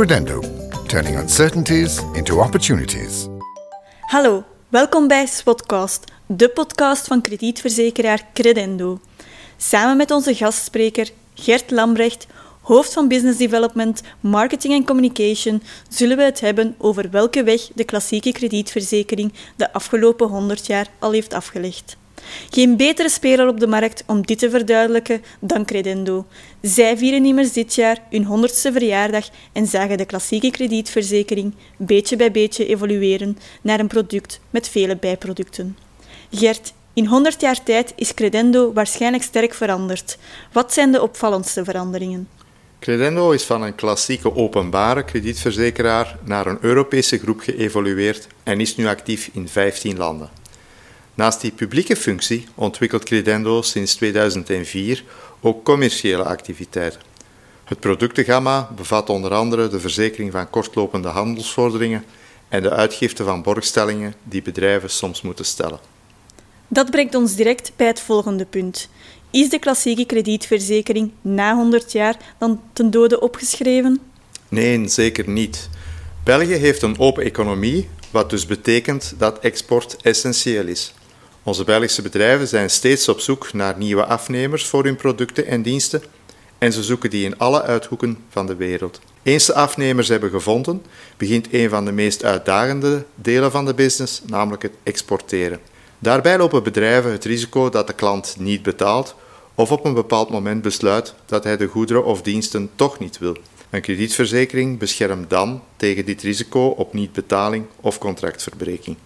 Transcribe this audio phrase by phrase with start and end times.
[0.00, 0.40] Credendo,
[0.86, 3.26] turning uncertainties into opportunities.
[4.00, 9.00] Hallo, welkom bij Spotcast, de podcast van kredietverzekeraar Credendo.
[9.56, 12.26] Samen met onze gastspreker Gert Lambrecht,
[12.60, 17.84] hoofd van Business Development, Marketing en Communication, zullen we het hebben over welke weg de
[17.84, 21.96] klassieke kredietverzekering de afgelopen 100 jaar al heeft afgelegd.
[22.50, 26.26] Geen betere speler op de markt om dit te verduidelijken dan Credendo.
[26.62, 32.30] Zij vieren immers dit jaar hun 100ste verjaardag en zagen de klassieke kredietverzekering beetje bij
[32.30, 35.76] beetje evolueren naar een product met vele bijproducten.
[36.30, 40.18] Gert, in 100 jaar tijd is Credendo waarschijnlijk sterk veranderd.
[40.52, 42.28] Wat zijn de opvallendste veranderingen?
[42.78, 48.86] Credendo is van een klassieke openbare kredietverzekeraar naar een Europese groep geëvolueerd en is nu
[48.86, 50.39] actief in 15 landen.
[51.20, 55.04] Naast die publieke functie ontwikkelt Credendo sinds 2004
[55.40, 57.00] ook commerciële activiteiten.
[57.64, 62.04] Het productengamma bevat onder andere de verzekering van kortlopende handelsvorderingen
[62.48, 65.78] en de uitgifte van borgstellingen die bedrijven soms moeten stellen.
[66.68, 68.88] Dat brengt ons direct bij het volgende punt.
[69.30, 74.00] Is de klassieke kredietverzekering na 100 jaar dan ten dode opgeschreven?
[74.48, 75.68] Nee, zeker niet.
[76.24, 80.92] België heeft een open economie, wat dus betekent dat export essentieel is.
[81.42, 86.02] Onze Belgische bedrijven zijn steeds op zoek naar nieuwe afnemers voor hun producten en diensten
[86.58, 89.00] en ze zoeken die in alle uithoeken van de wereld.
[89.22, 90.82] Eens de afnemers hebben gevonden,
[91.16, 95.60] begint een van de meest uitdagende delen van de business, namelijk het exporteren.
[95.98, 99.14] Daarbij lopen bedrijven het risico dat de klant niet betaalt
[99.54, 103.36] of op een bepaald moment besluit dat hij de goederen of diensten toch niet wil.
[103.70, 108.96] Een kredietverzekering beschermt dan tegen dit risico op niet-betaling of contractverbreking.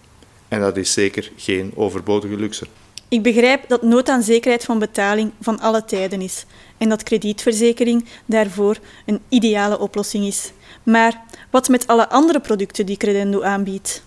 [0.55, 2.65] En dat is zeker geen overbodige luxe.
[3.09, 6.45] Ik begrijp dat nood aan zekerheid van betaling van alle tijden is
[6.77, 10.51] en dat kredietverzekering daarvoor een ideale oplossing is.
[10.83, 14.03] Maar wat met alle andere producten die Credendo aanbiedt?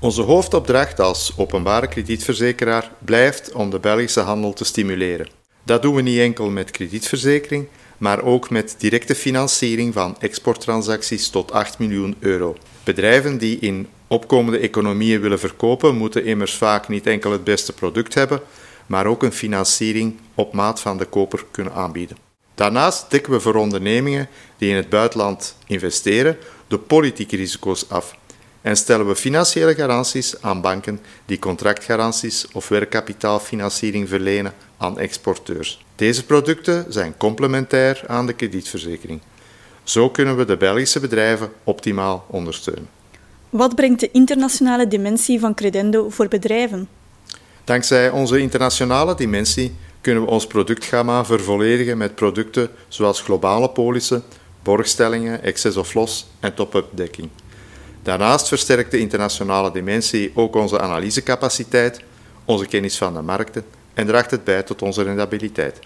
[0.00, 5.28] Onze hoofdopdracht als openbare kredietverzekeraar blijft om de Belgische handel te stimuleren.
[5.62, 7.66] Dat doen we niet enkel met kredietverzekering,
[7.98, 12.56] maar ook met directe financiering van exporttransacties tot 8 miljoen euro.
[12.84, 18.14] Bedrijven die in opkomende economieën willen verkopen, moeten immers vaak niet enkel het beste product
[18.14, 18.40] hebben,
[18.86, 22.16] maar ook een financiering op maat van de koper kunnen aanbieden.
[22.54, 26.36] Daarnaast dekken we voor ondernemingen die in het buitenland investeren
[26.68, 28.16] de politieke risico's af
[28.60, 35.84] en stellen we financiële garanties aan banken die contractgaranties of werkkapitaalfinanciering verlenen aan exporteurs.
[35.96, 39.20] Deze producten zijn complementair aan de kredietverzekering.
[39.82, 43.01] Zo kunnen we de Belgische bedrijven optimaal ondersteunen.
[43.52, 46.88] Wat brengt de internationale dimensie van Credendo voor bedrijven?
[47.64, 54.22] Dankzij onze internationale dimensie kunnen we ons productgamma vervolledigen met producten zoals globale polissen,
[54.62, 57.28] borgstellingen, excess of loss en top-up dekking.
[58.02, 62.00] Daarnaast versterkt de internationale dimensie ook onze analysecapaciteit,
[62.44, 63.64] onze kennis van de markten
[63.94, 65.78] en draagt het bij tot onze rendabiliteit.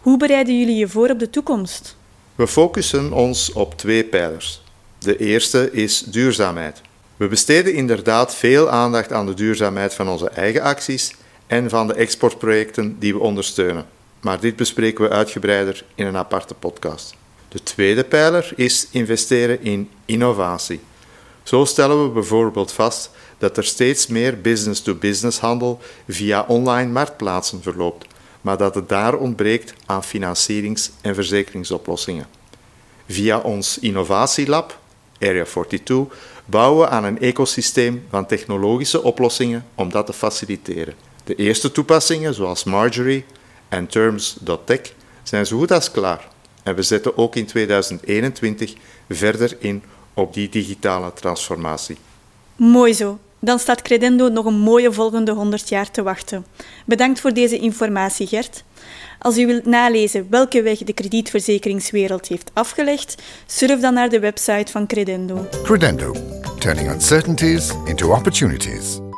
[0.00, 1.96] Hoe bereiden jullie je voor op de toekomst?
[2.34, 4.62] We focussen ons op twee pijlers.
[5.02, 6.80] De eerste is duurzaamheid.
[7.16, 11.14] We besteden inderdaad veel aandacht aan de duurzaamheid van onze eigen acties
[11.46, 13.86] en van de exportprojecten die we ondersteunen.
[14.20, 17.14] Maar dit bespreken we uitgebreider in een aparte podcast.
[17.48, 20.80] De tweede pijler is investeren in innovatie.
[21.42, 28.06] Zo stellen we bijvoorbeeld vast dat er steeds meer business-to-business handel via online marktplaatsen verloopt,
[28.40, 32.26] maar dat het daar ontbreekt aan financierings- en verzekeringsoplossingen.
[33.06, 34.80] Via ons innovatielab
[35.22, 36.06] Area 42,
[36.44, 40.94] bouwen aan een ecosysteem van technologische oplossingen om dat te faciliteren.
[41.24, 43.24] De eerste toepassingen, zoals Marjorie
[43.68, 44.80] en Terms.tech,
[45.22, 46.28] zijn zo goed als klaar.
[46.62, 48.74] En we zetten ook in 2021
[49.08, 49.82] verder in
[50.14, 51.96] op die digitale transformatie.
[52.56, 53.18] Mooi zo.
[53.44, 56.46] Dan staat Credendo nog een mooie volgende 100 jaar te wachten.
[56.86, 58.64] Bedankt voor deze informatie, Gert.
[59.18, 64.72] Als u wilt nalezen welke weg de kredietverzekeringswereld heeft afgelegd, surf dan naar de website
[64.72, 65.46] van Credendo.
[65.62, 66.14] Credendo,
[66.58, 69.11] turning uncertainties into opportunities.